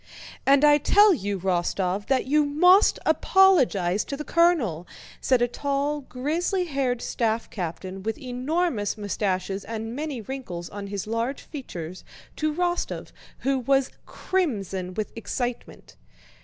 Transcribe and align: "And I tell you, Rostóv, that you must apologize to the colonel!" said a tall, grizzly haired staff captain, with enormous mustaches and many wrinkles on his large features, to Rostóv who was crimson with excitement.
"And 0.47 0.65
I 0.65 0.79
tell 0.79 1.13
you, 1.13 1.39
Rostóv, 1.39 2.07
that 2.07 2.25
you 2.25 2.43
must 2.43 2.97
apologize 3.05 4.03
to 4.05 4.17
the 4.17 4.23
colonel!" 4.23 4.87
said 5.21 5.43
a 5.43 5.47
tall, 5.47 6.01
grizzly 6.01 6.65
haired 6.65 7.03
staff 7.03 7.51
captain, 7.51 8.01
with 8.01 8.17
enormous 8.17 8.97
mustaches 8.97 9.63
and 9.63 9.95
many 9.95 10.19
wrinkles 10.19 10.69
on 10.69 10.87
his 10.87 11.05
large 11.05 11.43
features, 11.43 12.03
to 12.37 12.51
Rostóv 12.51 13.11
who 13.41 13.59
was 13.59 13.91
crimson 14.07 14.95
with 14.95 15.11
excitement. 15.15 15.97